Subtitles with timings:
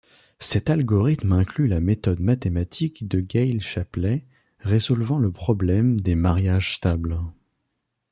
[0.39, 4.25] Cet algorithme inclut la méthode mathématique de Gale-Shapley
[4.61, 7.19] résolvant le problème des mariages stables.